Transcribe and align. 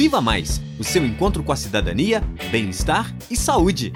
Viva 0.00 0.18
Mais 0.18 0.62
o 0.78 0.82
seu 0.82 1.04
encontro 1.04 1.44
com 1.44 1.52
a 1.52 1.56
cidadania, 1.56 2.22
bem-estar 2.50 3.14
e 3.30 3.36
saúde. 3.36 3.92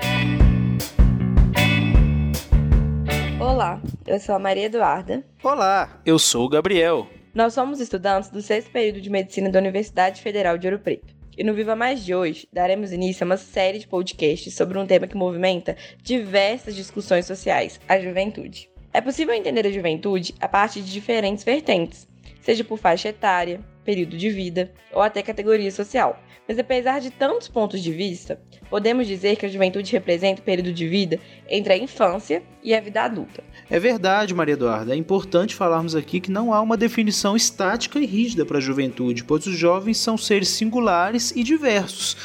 Olá, 3.40 3.80
eu 4.06 4.20
sou 4.20 4.34
a 4.34 4.38
Maria 4.38 4.66
Eduarda. 4.66 5.24
Olá, 5.42 6.02
eu 6.04 6.18
sou 6.18 6.44
o 6.44 6.48
Gabriel. 6.50 7.08
Nós 7.34 7.54
somos 7.54 7.80
estudantes 7.80 8.28
do 8.28 8.42
sexto 8.42 8.70
período 8.70 9.00
de 9.00 9.08
medicina 9.08 9.48
da 9.48 9.58
Universidade 9.58 10.20
Federal 10.20 10.58
de 10.58 10.66
Ouro 10.66 10.78
Preto. 10.78 11.14
E 11.38 11.42
no 11.42 11.54
Viva 11.54 11.74
Mais 11.74 12.04
de 12.04 12.14
hoje, 12.14 12.46
daremos 12.52 12.92
início 12.92 13.24
a 13.24 13.28
uma 13.28 13.38
série 13.38 13.78
de 13.78 13.88
podcasts 13.88 14.54
sobre 14.54 14.78
um 14.78 14.86
tema 14.86 15.06
que 15.06 15.16
movimenta 15.16 15.74
diversas 16.02 16.76
discussões 16.76 17.24
sociais, 17.24 17.80
a 17.88 17.98
juventude. 17.98 18.68
É 18.92 19.00
possível 19.00 19.32
entender 19.32 19.66
a 19.66 19.72
juventude 19.72 20.34
a 20.38 20.48
partir 20.48 20.82
de 20.82 20.92
diferentes 20.92 21.44
vertentes, 21.44 22.06
seja 22.40 22.64
por 22.64 22.78
faixa 22.78 23.08
etária, 23.08 23.60
período 23.84 24.16
de 24.16 24.30
vida 24.30 24.72
ou 24.92 25.02
até 25.02 25.22
categoria 25.22 25.70
social. 25.70 26.18
Mas 26.46 26.58
apesar 26.58 27.00
de 27.00 27.10
tantos 27.10 27.48
pontos 27.48 27.82
de 27.82 27.90
vista, 27.90 28.38
podemos 28.68 29.06
dizer 29.06 29.36
que 29.36 29.46
a 29.46 29.48
juventude 29.48 29.90
representa 29.92 30.42
o 30.42 30.44
período 30.44 30.72
de 30.74 30.86
vida 30.86 31.18
entre 31.48 31.72
a 31.72 31.76
infância 31.76 32.42
e 32.62 32.74
a 32.74 32.80
vida 32.80 33.02
adulta. 33.02 33.42
É 33.70 33.78
verdade, 33.78 34.34
Maria 34.34 34.52
Eduarda. 34.52 34.92
É 34.92 34.96
importante 34.96 35.54
falarmos 35.54 35.96
aqui 35.96 36.20
que 36.20 36.30
não 36.30 36.52
há 36.52 36.60
uma 36.60 36.76
definição 36.76 37.34
estática 37.34 37.98
e 37.98 38.04
rígida 38.04 38.44
para 38.44 38.58
a 38.58 38.60
juventude, 38.60 39.24
pois 39.24 39.46
os 39.46 39.56
jovens 39.56 39.96
são 39.96 40.18
seres 40.18 40.48
singulares 40.50 41.30
e 41.34 41.42
diversos. 41.42 42.16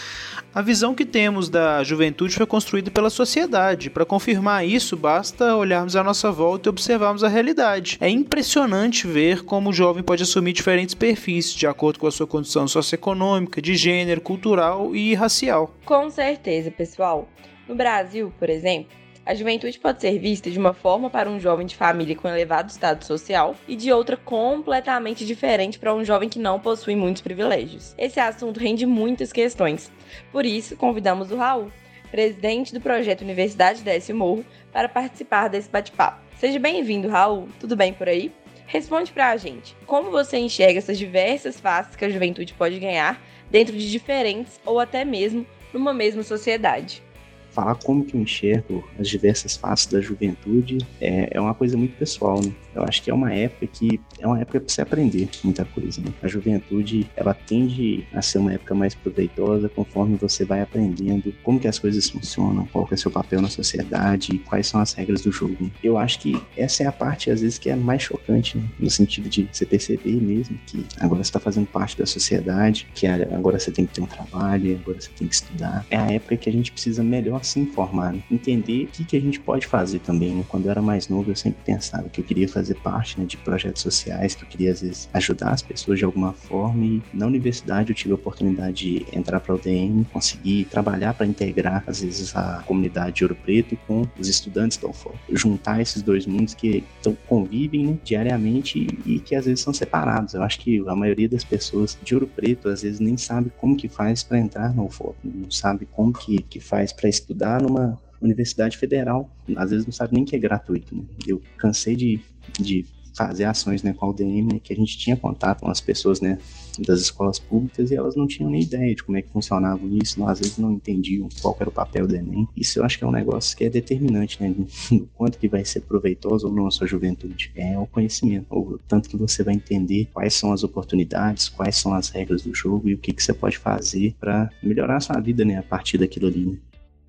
A 0.54 0.64
visão 0.64 0.96
que 0.96 1.06
temos 1.06 1.48
da 1.48 1.84
juventude 1.84 2.34
foi 2.34 2.46
construída 2.46 2.90
pela 2.90 3.12
sociedade. 3.12 3.90
Para 3.90 4.04
confirmar 4.04 4.66
isso, 4.66 4.98
basta 4.98 5.56
olharmos 5.56 5.96
à 5.96 6.04
nossa 6.04 6.32
volta 6.32 6.68
e 6.68 6.72
observarmos 6.72 7.24
a 7.24 7.28
realidade. 7.28 7.98
É 8.02 8.10
impressionante 8.10 9.06
ver 9.06 9.44
como 9.44 9.70
o 9.70 9.74
jovem 9.74 10.02
pode 10.02 10.24
assumir 10.24 10.54
diferentes 10.54 10.96
perfis 10.96 11.54
de 11.54 11.68
acordo 11.68 12.00
com 12.00 12.08
a 12.08 12.12
sua 12.12 12.26
condição 12.26 12.68
socioeconômica, 12.68 13.62
de 13.62 13.76
gênero, 13.76 14.22
cultural 14.22 14.96
e 14.96 15.14
racial. 15.14 15.72
Com 15.86 16.10
certeza, 16.10 16.72
pessoal. 16.72 17.30
No 17.68 17.76
Brasil, 17.76 18.34
por 18.40 18.50
exemplo, 18.50 18.92
a 19.30 19.36
juventude 19.36 19.78
pode 19.78 20.02
ser 20.02 20.18
vista 20.18 20.50
de 20.50 20.58
uma 20.58 20.74
forma 20.74 21.08
para 21.08 21.30
um 21.30 21.40
jovem 21.40 21.68
de 21.68 21.76
família 21.76 22.16
com 22.16 22.28
elevado 22.28 22.72
estado 22.72 23.06
social 23.06 23.56
e 23.68 23.76
de 23.76 23.94
outra 23.94 24.18
completamente 24.18 25.24
diferente 25.24 25.78
para 25.78 25.94
um 25.94 26.04
jovem 26.04 26.28
que 26.28 26.40
não 26.40 26.60
possui 26.60 26.96
muitos 26.96 27.22
privilégios. 27.22 27.94
Esse 27.96 28.20
assunto 28.20 28.60
rende 28.60 28.88
muitas 28.88 29.32
questões. 29.32 29.92
Por 30.32 30.48
isso, 30.48 30.76
convidamos 30.76 31.30
o 31.30 31.36
Raul, 31.36 31.72
presidente 32.10 32.74
do 32.74 32.82
projeto 32.82 33.22
Universidade 33.22 33.84
Desce 33.84 34.12
Morro, 34.14 34.44
para 34.72 34.90
participar 34.90 35.48
desse 35.48 35.70
bate-papo. 35.70 36.24
Seja 36.40 36.58
bem-vindo, 36.58 37.08
Raul. 37.08 37.50
Tudo 37.60 37.76
bem 37.76 37.94
por 37.94 38.10
aí? 38.10 38.32
Responde 38.66 39.12
pra 39.12 39.38
gente, 39.38 39.78
como 39.86 40.10
você 40.10 40.40
enxerga 40.40 40.80
essas 40.80 40.98
diversas 40.98 41.60
faces 41.60 41.96
que 41.96 42.04
a 42.04 42.10
juventude 42.10 42.56
pode 42.56 42.80
ganhar 42.80 43.22
dentro 43.52 43.78
de 43.78 43.92
diferentes 43.92 44.60
ou 44.66 44.80
até 44.80 45.06
mesmo 45.06 45.46
numa 45.72 45.94
mesma 45.94 46.24
sociedade? 46.24 47.04
Falar 47.52 47.76
como 47.76 48.04
que 48.04 48.16
eu 48.16 48.22
enxergo 48.22 48.88
as 48.98 49.08
diversas 49.08 49.56
faces 49.56 49.88
da 49.88 50.02
juventude 50.02 50.78
é, 51.02 51.30
é 51.32 51.42
uma 51.42 51.54
coisa 51.54 51.78
muito 51.78 51.98
pessoal, 51.98 52.40
né? 52.44 52.54
Eu 52.76 52.84
acho 52.84 53.02
que 53.02 53.10
é 53.10 53.14
uma 53.14 53.34
época 53.34 53.68
que 53.68 54.00
é 54.20 54.28
uma 54.28 54.40
época 54.40 54.60
para 54.60 54.70
você 54.70 54.82
aprender 54.82 55.28
muita 55.44 55.66
coisa. 55.66 56.02
Né? 56.02 56.14
A 56.22 56.28
juventude 56.28 57.10
ela 57.16 57.34
tende 57.34 58.08
a 58.14 58.22
ser 58.22 58.38
uma 58.38 58.54
época 58.54 58.74
mais 58.74 58.96
proveitosa 58.96 59.68
conforme 59.70 60.16
você 60.16 60.46
vai 60.46 60.62
aprendendo 60.62 61.34
como 61.44 61.60
que 61.60 61.68
as 61.68 61.80
coisas 61.80 62.10
funcionam, 62.10 62.66
qual 62.72 62.86
que 62.86 62.94
é 62.94 62.98
seu 62.98 63.12
papel 63.12 63.42
na 63.42 63.50
sociedade, 63.50 64.38
quais 64.40 64.68
são 64.68 64.80
as 64.80 64.94
regras 64.94 65.22
do 65.22 65.32
jogo. 65.32 65.58
Né? 65.60 65.72
Eu 65.84 65.98
acho 65.98 66.20
que 66.20 66.40
essa 66.56 66.84
é 66.84 66.86
a 66.86 66.92
parte 66.92 67.32
às 67.32 67.42
vezes 67.42 67.58
que 67.58 67.70
é 67.70 67.76
mais 67.76 68.04
chocante, 68.04 68.58
né? 68.58 68.64
no 68.80 68.90
sentido 68.90 69.28
de 69.28 69.50
você 69.52 69.66
perceber 69.66 70.14
mesmo 70.22 70.58
que 70.66 70.86
agora 71.00 71.24
você 71.24 71.30
está 71.30 71.40
fazendo 71.40 71.68
parte 71.68 71.98
da 71.98 72.06
sociedade, 72.06 72.88
que 72.94 73.08
agora 73.08 73.60
você 73.60 73.72
tem 73.72 73.86
que 73.86 73.94
ter 73.94 74.02
um 74.02 74.06
trabalho, 74.06 74.80
agora 74.82 75.02
você 75.02 75.10
tem 75.18 75.28
que 75.28 75.36
estudar. 75.36 75.86
É 75.90 75.98
a 75.98 76.12
época 76.12 76.38
que 76.38 76.50
a 76.50 76.54
gente 76.54 76.72
precisa 76.72 77.04
melhor 77.04 77.39
se 77.44 77.60
informar, 77.60 78.14
né? 78.14 78.24
entender 78.32 78.86
o 78.86 78.88
que, 78.88 79.06
que 79.06 79.18
a 79.18 79.22
gente 79.22 79.40
pode 79.40 79.68
fazer 79.68 80.00
também. 80.00 80.34
Né? 80.36 80.46
Quando 80.48 80.66
eu 80.66 80.72
era 80.72 80.82
mais 80.82 81.08
novo, 81.08 81.32
eu 81.32 81.36
sempre 81.36 81.62
pensava 81.66 82.10
que 82.10 82.22
eu 82.22 82.26
queria 82.26 82.48
fazer 82.48 82.76
parte 82.76 83.20
né, 83.20 83.26
de 83.26 83.38
projetos 83.38 83.82
sociais, 83.82 84.36
que 84.36 84.44
eu 84.44 84.48
queria, 84.48 84.72
às 84.72 84.82
vezes, 84.82 85.10
ajudar 85.14 85.52
as 85.52 85.62
pessoas 85.62 86.00
de 86.00 86.06
alguma 86.06 86.34
forma. 86.34 86.86
E 86.86 87.02
na 87.14 87.26
universidade 87.26 87.92
eu 87.92 87.96
tive 87.96 88.12
a 88.12 88.16
oportunidade 88.16 88.80
de 88.80 89.06
entrar 89.14 89.40
para 89.40 89.54
o 89.54 89.58
UDM, 89.58 90.04
conseguir 90.12 90.66
trabalhar 90.66 91.14
para 91.14 91.26
integrar, 91.26 91.84
às 91.88 92.02
vezes, 92.02 92.36
a 92.36 92.64
comunidade 92.66 93.18
de 93.18 93.24
Ouro 93.24 93.36
Preto 93.36 93.78
com 93.88 94.08
os 94.18 94.28
estudantes 94.28 94.78
da 94.78 94.88
UFOP. 94.88 95.18
Juntar 95.32 95.82
esses 95.82 96.02
dois 96.02 96.26
mundos 96.26 96.54
que 96.54 96.84
tão, 97.02 97.18
convivem 97.28 97.88
né, 97.88 97.98
diariamente 98.04 98.88
e 99.06 99.20
que 99.20 99.36
às 99.36 99.46
vezes 99.46 99.62
são 99.62 99.74
separados. 99.74 100.34
Eu 100.34 100.44
acho 100.44 100.60
que 100.60 100.80
a 100.88 100.96
maioria 100.96 101.30
das 101.30 101.44
pessoas 101.44 101.98
de 102.02 102.14
Ouro 102.14 102.28
Preto, 102.28 102.70
às 102.70 102.82
vezes, 102.82 103.00
nem 103.00 103.18
sabe 103.18 103.52
como 103.58 103.76
que 103.76 103.88
faz 103.88 104.24
para 104.24 104.40
entrar 104.40 104.74
na 104.74 104.84
UFOP, 104.84 105.16
não 105.24 105.52
sabe 105.52 105.88
como 105.92 106.14
que, 106.14 106.42
que 106.44 106.60
faz 106.60 106.94
para 106.94 107.10
estudar 107.30 107.62
numa 107.62 108.00
universidade 108.22 108.78
federal, 108.78 109.30
às 109.56 109.70
vezes 109.70 109.86
não 109.86 109.94
sabe 109.94 110.16
nem 110.16 110.26
que 110.26 110.36
é 110.36 110.40
gratuito. 110.40 110.96
Né? 110.96 111.04
Eu 111.28 111.42
cansei 111.58 111.96
de, 111.96 112.20
de 112.60 112.86
fazer 113.16 113.44
ações 113.46 113.84
né, 113.84 113.94
com 113.94 114.06
a 114.06 114.10
UDM, 114.10 114.54
né, 114.54 114.60
que 114.64 114.74
a 114.74 114.76
gente 114.76 114.98
tinha 114.98 115.16
contato 115.16 115.62
com 115.62 115.70
as 115.70 115.80
pessoas 115.80 116.22
né, 116.22 116.38
das 116.80 117.02
escolas 117.02 117.38
públicas 117.38 117.92
e 117.92 117.96
elas 117.96 118.16
não 118.16 118.26
tinham 118.26 118.50
nem 118.50 118.62
ideia 118.62 118.96
de 118.96 119.04
como 119.04 119.18
é 119.18 119.22
que 119.22 119.30
funcionava 119.30 119.82
isso, 120.02 120.20
não, 120.20 120.28
às 120.28 120.40
vezes 120.40 120.58
não 120.58 120.72
entendiam 120.72 121.28
qual 121.42 121.56
era 121.60 121.70
o 121.70 121.72
papel 121.72 122.08
do 122.08 122.16
Enem. 122.16 122.48
Isso 122.56 122.80
eu 122.80 122.84
acho 122.84 122.98
que 122.98 123.04
é 123.04 123.08
um 123.08 123.12
negócio 123.12 123.58
que 123.58 123.64
é 123.66 123.70
determinante, 123.70 124.42
né, 124.42 124.54
do 124.92 125.08
quanto 125.16 125.38
que 125.38 125.48
vai 125.48 125.64
ser 125.64 125.82
proveitoso 125.82 126.48
ou 126.48 126.54
não 126.54 126.68
a 126.68 126.72
sua 126.72 126.88
juventude. 126.88 127.52
É 127.56 127.78
o 127.78 127.86
conhecimento, 127.86 128.48
o 128.50 128.80
tanto 128.88 129.10
que 129.10 129.18
você 129.18 129.44
vai 129.44 129.54
entender 129.54 130.10
quais 130.14 130.34
são 130.34 130.52
as 130.52 130.64
oportunidades, 130.64 131.50
quais 131.50 131.76
são 131.76 131.94
as 131.94 132.10
regras 132.10 132.42
do 132.42 132.54
jogo 132.54 132.90
e 132.90 132.94
o 132.94 132.98
que, 132.98 133.14
que 133.14 133.24
você 133.24 133.34
pode 133.34 133.58
fazer 133.58 134.16
para 134.20 134.50
melhorar 134.64 134.98
a 134.98 135.02
sua 135.02 135.20
vida 135.20 135.46
né, 135.46 135.58
a 135.58 135.64
partir 135.64 135.98
daquilo 135.98 136.28
ali. 136.28 136.46
Né. 136.46 136.58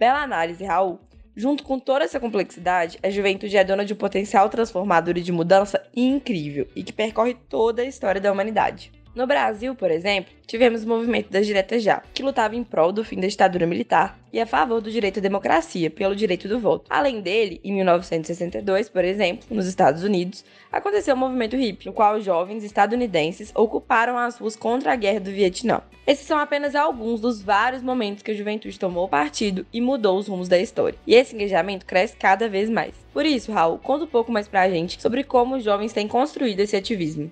Bela 0.00 0.22
análise, 0.22 0.64
Raul. 0.64 0.98
Junto 1.36 1.62
com 1.62 1.78
toda 1.78 2.06
essa 2.06 2.18
complexidade, 2.18 2.98
a 3.02 3.10
juventude 3.10 3.54
é 3.54 3.62
dona 3.62 3.84
de 3.84 3.92
um 3.92 3.96
potencial 3.96 4.48
transformador 4.48 5.18
e 5.18 5.20
de 5.20 5.30
mudança 5.30 5.86
incrível 5.94 6.66
e 6.74 6.82
que 6.82 6.90
percorre 6.90 7.34
toda 7.34 7.82
a 7.82 7.84
história 7.84 8.18
da 8.18 8.32
humanidade. 8.32 8.90
No 9.12 9.26
Brasil, 9.26 9.75
por 9.75 9.91
exemplo, 9.91 10.32
tivemos 10.47 10.84
o 10.84 10.88
movimento 10.88 11.31
das 11.31 11.44
Diretas 11.44 11.82
Já, 11.82 12.00
que 12.15 12.22
lutava 12.22 12.54
em 12.54 12.62
prol 12.62 12.93
do 12.93 13.04
fim 13.04 13.19
da 13.19 13.26
ditadura 13.26 13.66
militar 13.66 14.16
e 14.32 14.41
a 14.41 14.47
favor 14.47 14.81
do 14.81 14.88
direito 14.88 15.19
à 15.19 15.22
democracia, 15.22 15.91
pelo 15.91 16.15
direito 16.15 16.47
do 16.47 16.60
voto. 16.60 16.87
Além 16.88 17.21
dele, 17.21 17.60
em 17.65 17.72
1962, 17.72 18.88
por 18.88 19.04
exemplo, 19.04 19.44
nos 19.50 19.66
Estados 19.66 20.04
Unidos, 20.04 20.44
aconteceu 20.71 21.16
o 21.16 21.19
movimento 21.19 21.56
hippie, 21.56 21.87
no 21.87 21.93
qual 21.93 22.21
jovens 22.21 22.62
estadunidenses 22.62 23.50
ocuparam 23.53 24.16
as 24.16 24.38
ruas 24.38 24.54
contra 24.54 24.93
a 24.93 24.97
guerra 24.97 25.19
do 25.19 25.32
Vietnã. 25.32 25.82
Esses 26.06 26.25
são 26.25 26.38
apenas 26.38 26.77
alguns 26.77 27.21
dos 27.21 27.42
vários 27.42 27.82
momentos 27.82 28.22
que 28.22 28.31
a 28.31 28.34
juventude 28.34 28.78
tomou 28.78 29.09
partido 29.09 29.66
e 29.72 29.81
mudou 29.81 30.19
os 30.19 30.28
rumos 30.28 30.48
da 30.48 30.59
história. 30.59 30.98
E 31.04 31.16
esse 31.16 31.34
engajamento 31.34 31.84
cresce 31.84 32.15
cada 32.16 32.48
vez 32.48 32.71
mais. 32.71 32.94
Por 33.12 33.27
isso, 33.27 33.50
Raul, 33.50 33.78
conta 33.78 34.04
um 34.04 34.09
pouco 34.09 34.31
mais 34.31 34.47
pra 34.47 34.71
gente 34.71 35.03
sobre 35.03 35.25
como 35.25 35.56
os 35.56 35.65
jovens 35.65 35.92
têm 35.92 36.06
construído 36.06 36.60
esse 36.60 36.77
ativismo. 36.77 37.28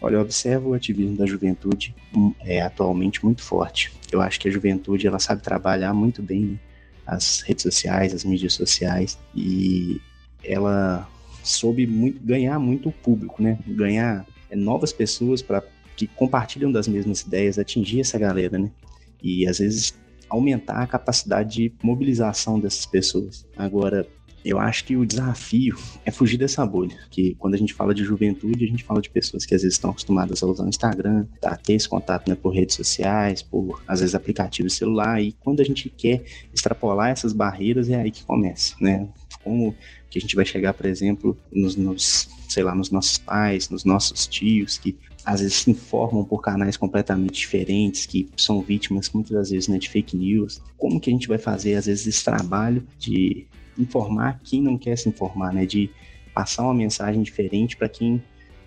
Olha, 0.00 0.16
eu 0.16 0.20
observo 0.20 0.70
o 0.70 0.74
ativismo 0.74 1.16
da 1.16 1.26
juventude 1.26 1.94
hum, 2.14 2.34
é, 2.40 2.60
atualmente 2.60 3.24
muito 3.24 3.42
forte. 3.42 3.92
Eu 4.12 4.20
acho 4.20 4.38
que 4.38 4.48
a 4.48 4.50
juventude 4.50 5.06
ela 5.06 5.18
sabe 5.18 5.42
trabalhar 5.42 5.94
muito 5.94 6.22
bem 6.22 6.40
né? 6.42 6.58
as 7.06 7.40
redes 7.40 7.62
sociais, 7.62 8.12
as 8.12 8.24
mídias 8.24 8.52
sociais 8.52 9.18
e 9.34 10.00
ela 10.44 11.08
soube 11.42 11.86
muito, 11.86 12.20
ganhar 12.22 12.58
muito 12.58 12.88
o 12.88 12.92
público, 12.92 13.42
né? 13.42 13.58
Ganhar 13.66 14.26
é, 14.50 14.56
novas 14.56 14.92
pessoas 14.92 15.40
para 15.40 15.62
que 15.96 16.06
compartilham 16.06 16.70
das 16.70 16.86
mesmas 16.86 17.22
ideias, 17.22 17.58
atingir 17.58 18.00
essa 18.00 18.18
galera, 18.18 18.58
né? 18.58 18.70
E 19.22 19.46
às 19.46 19.58
vezes 19.58 19.94
aumentar 20.28 20.82
a 20.82 20.86
capacidade 20.86 21.54
de 21.54 21.72
mobilização 21.82 22.58
dessas 22.58 22.84
pessoas. 22.84 23.46
Agora, 23.56 24.06
eu 24.46 24.60
acho 24.60 24.84
que 24.84 24.96
o 24.96 25.04
desafio 25.04 25.76
é 26.04 26.10
fugir 26.12 26.38
dessa 26.38 26.64
bolha, 26.64 26.96
que 27.10 27.34
quando 27.34 27.54
a 27.54 27.58
gente 27.58 27.74
fala 27.74 27.92
de 27.92 28.04
juventude, 28.04 28.64
a 28.64 28.68
gente 28.68 28.84
fala 28.84 29.02
de 29.02 29.10
pessoas 29.10 29.44
que 29.44 29.54
às 29.54 29.62
vezes 29.62 29.74
estão 29.74 29.90
acostumadas 29.90 30.40
a 30.40 30.46
usar 30.46 30.64
o 30.64 30.68
Instagram, 30.68 31.26
a 31.44 31.56
ter 31.56 31.74
esse 31.74 31.88
contato 31.88 32.28
né, 32.28 32.36
por 32.36 32.50
redes 32.50 32.76
sociais, 32.76 33.42
por 33.42 33.82
às 33.88 34.00
vezes 34.00 34.14
aplicativos 34.14 34.74
celular, 34.74 35.20
e 35.20 35.32
quando 35.32 35.60
a 35.60 35.64
gente 35.64 35.90
quer 35.90 36.24
extrapolar 36.54 37.10
essas 37.10 37.32
barreiras, 37.32 37.90
é 37.90 37.96
aí 37.96 38.10
que 38.12 38.24
começa, 38.24 38.76
né? 38.80 39.08
Como 39.42 39.74
que 40.08 40.18
a 40.18 40.20
gente 40.20 40.36
vai 40.36 40.44
chegar, 40.44 40.72
por 40.74 40.86
exemplo, 40.86 41.36
nos, 41.52 41.74
nos 41.74 42.28
sei 42.48 42.62
lá, 42.62 42.74
nos 42.74 42.90
nossos 42.90 43.18
pais, 43.18 43.68
nos 43.68 43.84
nossos 43.84 44.28
tios, 44.28 44.78
que 44.78 44.96
às 45.24 45.40
vezes 45.40 45.56
se 45.56 45.70
informam 45.72 46.24
por 46.24 46.40
canais 46.40 46.76
completamente 46.76 47.40
diferentes, 47.40 48.06
que 48.06 48.28
são 48.36 48.62
vítimas 48.62 49.10
muitas 49.10 49.32
das 49.32 49.50
vezes 49.50 49.68
né, 49.68 49.76
de 49.76 49.90
fake 49.90 50.16
news. 50.16 50.62
Como 50.76 51.00
que 51.00 51.10
a 51.10 51.12
gente 51.12 51.26
vai 51.26 51.38
fazer, 51.38 51.74
às 51.74 51.86
vezes, 51.86 52.06
esse 52.06 52.24
trabalho 52.24 52.86
de 52.96 53.46
informar 53.78 54.40
quem 54.42 54.62
não 54.62 54.76
quer 54.78 54.96
se 54.96 55.08
informar, 55.08 55.52
né? 55.52 55.66
De 55.66 55.90
passar 56.34 56.62
uma 56.62 56.74
mensagem 56.74 57.22
diferente 57.22 57.76
para 57.76 57.88
quem 57.88 58.22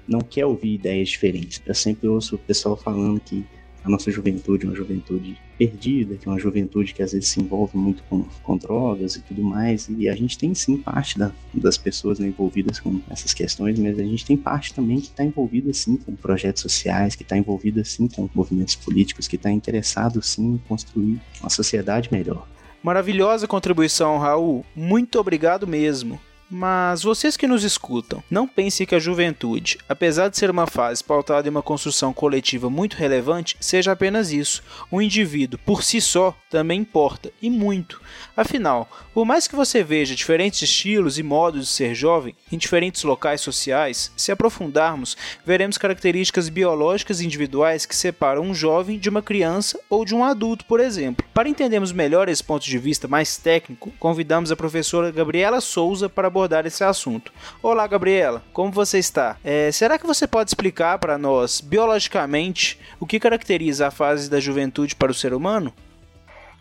não 0.07 0.21
quer 0.21 0.45
ouvir 0.45 0.73
ideias 0.73 1.09
diferentes. 1.09 1.61
Eu 1.65 1.75
sempre 1.75 2.07
ouço 2.07 2.35
o 2.35 2.39
pessoal 2.39 2.75
falando 2.75 3.19
que 3.19 3.45
a 3.83 3.89
nossa 3.89 4.11
juventude 4.11 4.65
é 4.65 4.69
uma 4.69 4.75
juventude 4.75 5.37
perdida, 5.57 6.15
que 6.15 6.27
é 6.27 6.31
uma 6.31 6.39
juventude 6.39 6.93
que 6.93 7.01
às 7.01 7.13
vezes 7.13 7.29
se 7.29 7.39
envolve 7.39 7.77
muito 7.77 8.03
com, 8.09 8.23
com 8.43 8.57
drogas 8.57 9.15
e 9.15 9.21
tudo 9.21 9.41
mais. 9.41 9.87
E 9.89 10.09
a 10.09 10.15
gente 10.15 10.37
tem 10.37 10.53
sim 10.53 10.77
parte 10.77 11.17
da, 11.17 11.31
das 11.53 11.77
pessoas 11.77 12.19
né, 12.19 12.27
envolvidas 12.27 12.79
com 12.79 12.99
essas 13.09 13.33
questões, 13.33 13.79
mas 13.79 13.97
a 13.97 14.03
gente 14.03 14.25
tem 14.25 14.35
parte 14.35 14.73
também 14.73 14.99
que 14.99 15.07
está 15.07 15.23
envolvida 15.23 15.73
sim 15.73 15.95
com 15.95 16.15
projetos 16.15 16.61
sociais, 16.61 17.15
que 17.15 17.23
está 17.23 17.37
envolvida 17.37 17.83
sim 17.83 18.07
com 18.07 18.29
movimentos 18.33 18.75
políticos, 18.75 19.27
que 19.27 19.37
está 19.37 19.51
interessado 19.51 20.21
sim 20.21 20.55
em 20.55 20.57
construir 20.67 21.19
uma 21.39 21.49
sociedade 21.49 22.09
melhor. 22.11 22.47
Maravilhosa 22.81 23.47
contribuição, 23.47 24.17
Raul. 24.17 24.65
Muito 24.75 25.19
obrigado 25.19 25.67
mesmo. 25.67 26.19
Mas 26.49 27.03
vocês 27.03 27.37
que 27.37 27.47
nos 27.47 27.63
escutam, 27.63 28.23
não 28.29 28.47
pensem 28.47 28.87
que 28.87 28.95
a 28.95 28.99
juventude, 28.99 29.77
apesar 29.87 30.29
de 30.29 30.37
ser 30.37 30.49
uma 30.49 30.65
fase 30.65 31.03
pautada 31.03 31.47
em 31.47 31.51
uma 31.51 31.61
construção 31.61 32.11
coletiva 32.11 32.71
muito 32.71 32.97
relevante, 32.97 33.55
seja 33.59 33.91
apenas 33.91 34.31
isso. 34.31 34.63
O 34.89 34.99
indivíduo, 34.99 35.59
por 35.63 35.83
si 35.83 36.01
só, 36.01 36.35
também 36.49 36.79
importa, 36.79 37.31
e 37.39 37.51
muito. 37.51 38.01
Afinal, 38.35 38.89
por 39.13 39.25
mais 39.25 39.47
que 39.47 39.55
você 39.55 39.83
veja 39.83 40.15
diferentes 40.15 40.63
estilos 40.63 41.19
e 41.19 41.23
modos 41.23 41.67
de 41.67 41.67
ser 41.67 41.93
jovem 41.93 42.35
em 42.51 42.57
diferentes 42.57 43.03
locais 43.03 43.41
sociais, 43.41 44.11
se 44.17 44.31
aprofundarmos, 44.31 45.15
veremos 45.45 45.77
características 45.77 46.49
biológicas 46.49 47.21
individuais 47.21 47.85
que 47.85 47.95
separam 47.95 48.41
um 48.41 48.55
jovem 48.55 48.97
de 48.97 49.09
uma 49.09 49.21
criança 49.21 49.79
ou 49.87 50.03
de 50.03 50.15
um 50.15 50.23
adulto, 50.23 50.65
por 50.65 50.79
exemplo. 50.79 51.25
Para 51.31 51.49
entendermos 51.49 51.91
melhor 51.91 52.27
esse 52.27 52.43
ponto 52.43 52.65
de 52.65 52.77
vista 52.79 53.07
mais 53.07 53.37
técnico, 53.37 53.93
convidamos 53.99 54.51
a 54.51 54.55
professora 54.55 55.11
Gabriela 55.11 55.61
Souza 55.61 56.09
para 56.09 56.29
abordar 56.39 56.65
esse 56.65 56.83
assunto. 56.83 57.33
Olá, 57.61 57.85
Gabriela, 57.85 58.41
como 58.53 58.71
você 58.71 58.97
está? 58.97 59.35
É, 59.43 59.69
será 59.73 59.99
que 59.99 60.07
você 60.07 60.25
pode 60.25 60.49
explicar 60.49 60.97
para 60.97 61.17
nós, 61.17 61.59
biologicamente, 61.59 62.79
o 62.97 63.05
que 63.05 63.19
caracteriza 63.19 63.87
a 63.87 63.91
fase 63.91 64.29
da 64.29 64.39
juventude 64.39 64.95
para 64.95 65.11
o 65.11 65.15
ser 65.15 65.33
humano? 65.33 65.73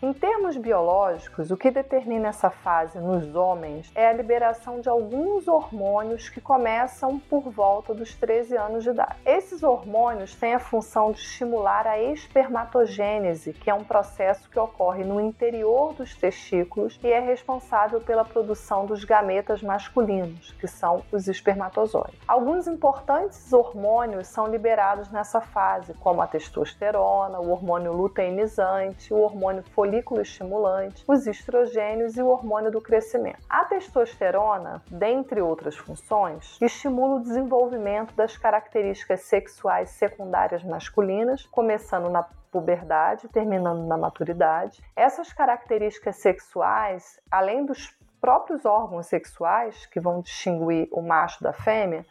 Em 0.00 0.12
termos 0.12 0.56
biológicos, 0.56 1.50
o 1.50 1.56
que 1.56 1.73
determina 1.73 2.29
essa 2.29 2.50
fase 2.50 3.00
nos 3.00 3.35
homens 3.35 3.91
é 3.97 4.06
a 4.06 4.12
liberação 4.12 4.81
de 4.81 4.89
alguns 4.89 5.49
hormônios 5.49 6.29
que 6.29 6.41
começam 6.41 7.19
por 7.19 7.50
volta 7.50 7.93
dos 7.93 8.15
13 8.15 8.56
anos 8.56 8.85
de 8.85 8.91
idade. 8.91 9.17
Esses 9.27 9.65
hormônios 9.65 10.37
têm 10.37 10.55
a 10.55 10.61
função 10.61 11.11
de 11.11 11.19
estimular 11.19 11.85
a 11.85 12.00
espermatogênese, 12.00 13.53
que 13.53 13.69
é 13.69 13.75
um 13.75 13.83
processo 13.83 14.49
que 14.49 14.56
ocorre 14.61 15.03
no 15.03 15.21
interior 15.21 15.93
dos 15.95 16.15
testículos 16.15 16.97
e 17.03 17.09
é 17.09 17.19
responsável 17.19 18.01
pela 18.01 18.25
produção 18.25 18.87
dos 18.87 19.03
gametas 19.03 19.65
masculinos, 19.65 20.55
que 20.61 20.69
são 20.69 21.03
os 21.11 21.27
espermatozoides. 21.27 22.21
Alguns 22.29 22.69
importantes 22.69 23.53
hormônios 23.53 24.29
são 24.29 24.47
liberados 24.47 25.11
nessa 25.11 25.41
fase, 25.41 25.93
como 25.94 26.23
a 26.23 26.27
testosterona, 26.29 27.41
o 27.41 27.51
hormônio 27.51 27.93
luteinizante, 27.93 29.12
o 29.12 29.19
hormônio 29.19 29.65
folículo 29.75 29.88
estimulante, 30.20 31.05
os 31.06 31.26
estrogênios 31.26 32.17
e 32.17 32.23
o 32.23 32.29
hormônio 32.29 32.70
do 32.70 32.81
crescimento. 32.81 33.38
A 33.49 33.64
testosterona, 33.64 34.82
dentre 34.90 35.40
outras 35.40 35.76
funções, 35.76 36.58
estimula 36.61 37.17
o 37.17 37.23
desenvolvimento 37.23 38.14
das 38.14 38.37
características 38.37 39.23
sexuais 39.23 39.90
secundárias 39.90 40.62
masculinas, 40.64 41.46
começando 41.46 42.11
na 42.11 42.23
puberdade, 42.50 43.29
terminando 43.29 43.87
na 43.87 43.96
maturidade. 43.96 44.82
Essas 44.96 45.32
características 45.32 46.17
sexuais, 46.17 47.20
além 47.31 47.64
dos 47.64 47.96
próprios 48.20 48.64
órgãos 48.64 49.06
sexuais 49.06 49.87
que 49.87 50.00
vão 50.00 50.20
distinguir 50.20 50.88
o 50.91 51.00
macho 51.00 51.43
da 51.43 51.52
fêmea, 51.52 52.05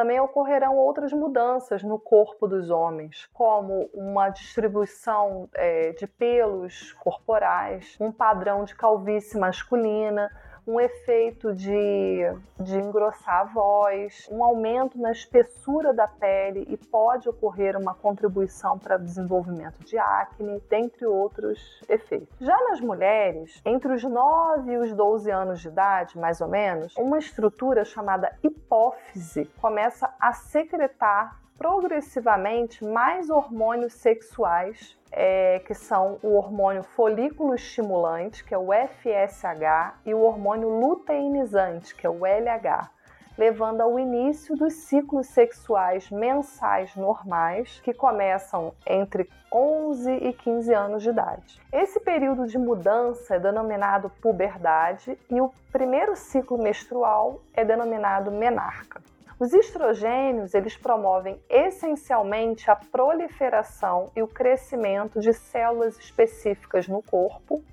também 0.00 0.18
ocorrerão 0.18 0.78
outras 0.78 1.12
mudanças 1.12 1.82
no 1.82 1.98
corpo 1.98 2.48
dos 2.48 2.70
homens, 2.70 3.28
como 3.34 3.90
uma 3.92 4.30
distribuição 4.30 5.46
é, 5.52 5.92
de 5.92 6.06
pelos 6.06 6.94
corporais, 6.94 7.98
um 8.00 8.10
padrão 8.10 8.64
de 8.64 8.74
calvície 8.74 9.38
masculina, 9.38 10.30
um 10.70 10.80
efeito 10.80 11.52
de, 11.52 12.22
de 12.60 12.78
engrossar 12.78 13.40
a 13.40 13.44
voz, 13.44 14.28
um 14.30 14.44
aumento 14.44 14.96
na 14.96 15.10
espessura 15.10 15.92
da 15.92 16.06
pele 16.06 16.64
e 16.68 16.76
pode 16.76 17.28
ocorrer 17.28 17.76
uma 17.76 17.92
contribuição 17.92 18.78
para 18.78 18.94
o 18.94 19.02
desenvolvimento 19.02 19.84
de 19.84 19.98
acne, 19.98 20.62
dentre 20.70 21.04
outros 21.06 21.82
efeitos. 21.88 22.28
Já 22.40 22.56
nas 22.68 22.80
mulheres, 22.80 23.60
entre 23.64 23.92
os 23.92 24.04
9 24.04 24.70
e 24.70 24.78
os 24.78 24.94
12 24.94 25.28
anos 25.28 25.60
de 25.60 25.68
idade, 25.68 26.16
mais 26.16 26.40
ou 26.40 26.46
menos, 26.46 26.96
uma 26.96 27.18
estrutura 27.18 27.84
chamada 27.84 28.32
hipófise 28.40 29.46
começa 29.60 30.14
a 30.20 30.32
secretar 30.32 31.39
progressivamente 31.60 32.82
mais 32.82 33.28
hormônios 33.28 33.92
sexuais 33.92 34.98
é, 35.12 35.58
que 35.58 35.74
são 35.74 36.18
o 36.22 36.34
hormônio 36.34 36.82
folículo 36.82 37.54
estimulante, 37.54 38.42
que 38.42 38.54
é 38.54 38.58
o 38.58 38.68
FSH, 38.72 40.00
e 40.06 40.14
o 40.14 40.20
hormônio 40.20 40.70
luteinizante, 40.70 41.94
que 41.94 42.06
é 42.06 42.08
o 42.08 42.24
LH, 42.24 42.88
levando 43.36 43.82
ao 43.82 43.98
início 43.98 44.56
dos 44.56 44.72
ciclos 44.72 45.26
sexuais 45.26 46.10
mensais 46.10 46.96
normais, 46.96 47.78
que 47.84 47.92
começam 47.92 48.72
entre 48.86 49.28
11 49.52 50.12
e 50.12 50.32
15 50.32 50.72
anos 50.72 51.02
de 51.02 51.10
idade. 51.10 51.60
Esse 51.70 52.00
período 52.00 52.46
de 52.46 52.56
mudança 52.56 53.34
é 53.34 53.38
denominado 53.38 54.08
puberdade 54.22 55.18
e 55.28 55.38
o 55.42 55.52
primeiro 55.70 56.16
ciclo 56.16 56.56
menstrual 56.56 57.42
é 57.52 57.66
denominado 57.66 58.30
menarca. 58.30 59.02
Os 59.40 59.54
estrogênios, 59.54 60.52
eles 60.52 60.76
promovem 60.76 61.42
essencialmente 61.48 62.70
a 62.70 62.76
proliferação 62.76 64.12
e 64.14 64.22
o 64.22 64.28
crescimento 64.28 65.18
de 65.18 65.32
células 65.32 65.98
específicas 65.98 66.86
no 66.86 67.02
corpo, 67.02 67.64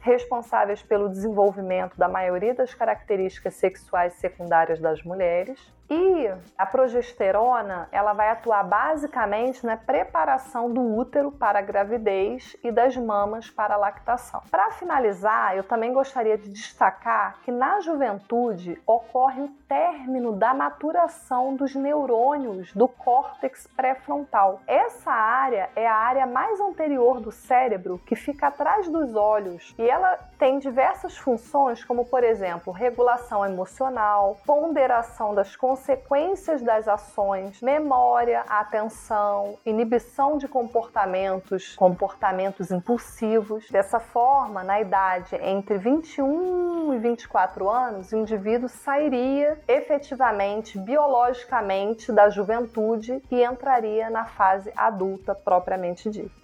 responsáveis 0.00 0.82
pelo 0.82 1.10
desenvolvimento 1.10 1.98
da 1.98 2.08
maioria 2.08 2.54
das 2.54 2.72
características 2.72 3.52
sexuais 3.52 4.14
secundárias 4.14 4.80
das 4.80 5.02
mulheres, 5.02 5.60
e 5.88 6.32
a 6.56 6.66
progesterona, 6.66 7.88
ela 7.92 8.12
vai 8.12 8.30
atuar 8.30 8.62
basicamente 8.64 9.64
na 9.64 9.76
preparação 9.76 10.72
do 10.72 10.80
útero 10.80 11.30
para 11.30 11.58
a 11.58 11.62
gravidez 11.62 12.56
e 12.62 12.70
das 12.70 12.96
mamas 12.96 13.50
para 13.50 13.74
a 13.74 13.78
lactação. 13.78 14.42
Para 14.50 14.70
finalizar, 14.72 15.56
eu 15.56 15.64
também 15.64 15.92
gostaria 15.92 16.38
de 16.38 16.48
destacar 16.48 17.38
que 17.44 17.52
na 17.52 17.80
juventude 17.80 18.80
ocorre 18.86 19.42
o 19.42 19.48
término 19.68 20.32
da 20.32 20.54
maturação 20.54 21.54
dos 21.54 21.74
neurônios 21.74 22.72
do 22.72 22.88
córtex 22.88 23.66
pré-frontal. 23.76 24.60
Essa 24.66 25.10
área 25.10 25.68
é 25.76 25.86
a 25.86 25.94
área 25.94 26.26
mais 26.26 26.60
anterior 26.60 27.20
do 27.20 27.30
cérebro 27.30 28.00
que 28.06 28.16
fica 28.16 28.48
atrás 28.48 28.88
dos 28.88 29.14
olhos 29.14 29.74
e 29.78 29.88
ela 29.88 30.18
tem 30.38 30.58
diversas 30.58 31.16
funções, 31.16 31.84
como 31.84 32.04
por 32.06 32.24
exemplo, 32.24 32.72
regulação 32.72 33.44
emocional, 33.44 34.38
ponderação 34.46 35.34
das 35.34 35.54
consciências 35.56 35.73
consequências 35.74 36.62
das 36.62 36.86
ações, 36.86 37.60
memória, 37.60 38.42
atenção, 38.42 39.58
inibição 39.66 40.38
de 40.38 40.46
comportamentos, 40.46 41.74
comportamentos 41.74 42.70
impulsivos. 42.70 43.68
Dessa 43.70 43.98
forma, 43.98 44.62
na 44.62 44.80
idade 44.80 45.34
entre 45.34 45.76
21 45.76 46.94
e 46.94 46.98
24 46.98 47.68
anos, 47.68 48.12
o 48.12 48.16
indivíduo 48.16 48.68
sairia 48.68 49.60
efetivamente, 49.66 50.78
biologicamente, 50.78 52.12
da 52.12 52.30
juventude 52.30 53.20
e 53.28 53.42
entraria 53.42 54.08
na 54.08 54.26
fase 54.26 54.72
adulta 54.76 55.34
propriamente 55.34 56.08
dita. 56.08 56.43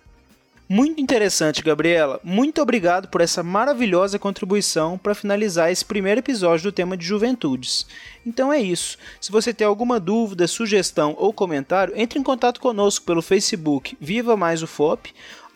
Muito 0.72 1.00
interessante, 1.00 1.64
Gabriela. 1.64 2.20
Muito 2.22 2.62
obrigado 2.62 3.08
por 3.08 3.20
essa 3.20 3.42
maravilhosa 3.42 4.20
contribuição 4.20 4.96
para 4.96 5.16
finalizar 5.16 5.72
esse 5.72 5.84
primeiro 5.84 6.20
episódio 6.20 6.70
do 6.70 6.72
tema 6.72 6.96
de 6.96 7.04
juventudes. 7.04 7.84
Então 8.24 8.52
é 8.52 8.60
isso. 8.60 8.96
Se 9.20 9.32
você 9.32 9.52
tem 9.52 9.66
alguma 9.66 9.98
dúvida, 9.98 10.46
sugestão 10.46 11.16
ou 11.18 11.32
comentário, 11.32 11.92
entre 11.96 12.20
em 12.20 12.22
contato 12.22 12.60
conosco 12.60 13.04
pelo 13.04 13.20
Facebook 13.20 13.98
Viva 14.00 14.36
Mais 14.36 14.62
o 14.62 14.68
FOP 14.68 15.12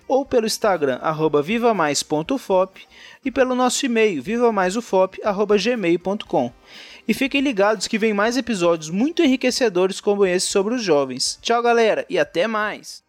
ou 0.08 0.26
pelo 0.26 0.46
Instagram 0.46 0.98
vivamais.fop 1.44 2.80
e 3.24 3.30
pelo 3.30 3.54
nosso 3.54 3.86
e-mail 3.86 4.20
vivamaisufop@gmail.com. 4.20 6.52
E 7.06 7.14
fiquem 7.14 7.40
ligados 7.40 7.86
que 7.86 7.98
vem 7.98 8.12
mais 8.12 8.36
episódios 8.36 8.90
muito 8.90 9.22
enriquecedores 9.22 10.00
como 10.00 10.26
esse 10.26 10.48
sobre 10.48 10.74
os 10.74 10.82
jovens. 10.82 11.38
Tchau, 11.40 11.62
galera, 11.62 12.04
e 12.10 12.18
até 12.18 12.48
mais. 12.48 13.03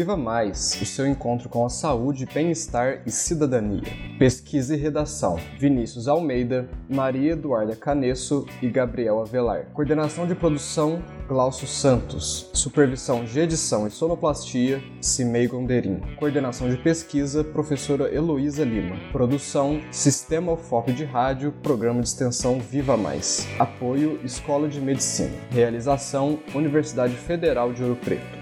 Viva 0.00 0.16
Mais, 0.16 0.78
o 0.80 0.86
seu 0.86 1.06
encontro 1.06 1.50
com 1.50 1.62
a 1.62 1.68
saúde, 1.68 2.26
bem-estar 2.32 3.02
e 3.04 3.10
cidadania. 3.10 3.82
Pesquisa 4.18 4.74
e 4.74 4.78
redação: 4.78 5.38
Vinícius 5.58 6.08
Almeida, 6.08 6.66
Maria 6.88 7.32
Eduarda 7.32 7.76
Canesso 7.76 8.46
e 8.62 8.70
Gabriel 8.70 9.20
Avelar. 9.20 9.66
Coordenação 9.74 10.26
de 10.26 10.34
produção: 10.34 11.02
Glaucio 11.28 11.66
Santos. 11.66 12.48
Supervisão 12.54 13.26
de 13.26 13.40
edição 13.40 13.86
e 13.86 13.90
sonoplastia: 13.90 14.82
Cimei 15.02 15.46
Gonderim. 15.46 16.00
Coordenação 16.18 16.70
de 16.70 16.78
pesquisa: 16.78 17.44
Professora 17.44 18.10
Heloísa 18.10 18.64
Lima. 18.64 18.96
Produção: 19.12 19.82
Sistema 19.90 20.52
UFOP 20.52 20.94
de 20.94 21.04
Rádio, 21.04 21.52
Programa 21.62 22.00
de 22.00 22.08
Extensão 22.08 22.58
Viva 22.58 22.96
Mais. 22.96 23.46
Apoio: 23.58 24.18
Escola 24.24 24.66
de 24.66 24.80
Medicina. 24.80 25.36
Realização: 25.50 26.38
Universidade 26.54 27.14
Federal 27.14 27.70
de 27.74 27.82
Ouro 27.82 27.96
Preto. 27.96 28.39